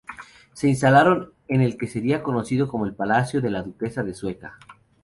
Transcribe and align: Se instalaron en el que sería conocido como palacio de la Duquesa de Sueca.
Se 0.53 0.67
instalaron 0.67 1.31
en 1.47 1.61
el 1.61 1.77
que 1.77 1.85
sería 1.85 2.23
conocido 2.23 2.67
como 2.67 2.91
palacio 2.91 3.39
de 3.39 3.51
la 3.51 3.61
Duquesa 3.61 4.01
de 4.01 4.15
Sueca. 4.15 4.57